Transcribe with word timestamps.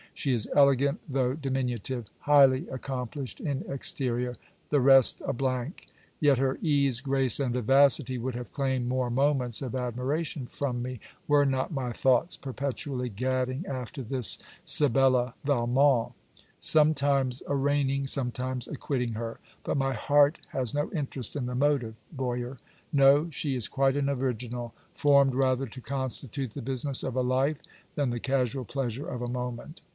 She 0.15 0.33
is 0.33 0.49
elegant, 0.55 0.99
though 1.07 1.33
diminutive; 1.33 2.05
highly 2.21 2.67
accomplished 2.69 3.39
in 3.39 3.63
exterior: 3.67 4.35
the 4.69 4.79
rest 4.81 5.21
a 5.25 5.33
blank. 5.33 5.87
Yet 6.19 6.37
her 6.37 6.57
ease, 6.61 7.01
grace, 7.01 7.39
and 7.39 7.53
vivacity, 7.53 8.17
would 8.17 8.35
have 8.35 8.51
claimed 8.53 8.87
more 8.87 9.09
moments 9.09 9.61
of 9.61 9.73
admiration 9.75 10.47
from 10.47 10.81
me, 10.81 10.99
were 11.27 11.45
not 11.45 11.71
my 11.71 11.91
thoughts 11.91 12.35
perpetually 12.35 13.09
gadding 13.09 13.65
after 13.67 14.03
this 14.03 14.37
Sibella 14.63 15.33
Valmont: 15.43 16.13
sometimes 16.59 17.41
arraigning, 17.47 18.05
sometimes 18.05 18.67
acquitting, 18.67 19.13
her. 19.13 19.39
But 19.63 19.77
my 19.77 19.93
heart 19.93 20.39
has 20.49 20.73
no 20.73 20.91
interest 20.93 21.35
in 21.35 21.45
the 21.45 21.55
motive, 21.55 21.95
Boyer. 22.11 22.57
No; 22.91 23.29
she 23.29 23.55
is 23.55 23.67
quite 23.67 23.95
an 23.95 24.09
original, 24.09 24.73
formed 24.95 25.35
rather 25.35 25.67
to 25.67 25.81
constitute 25.81 26.51
the 26.53 26.61
business 26.61 27.03
of 27.03 27.15
a 27.15 27.21
life, 27.21 27.57
than 27.95 28.09
the 28.09 28.19
casual 28.19 28.65
pleasure 28.65 29.07
of 29.07 29.21
a 29.21 29.27
moment. 29.29 29.81